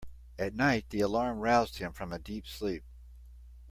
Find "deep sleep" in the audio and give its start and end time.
2.17-2.83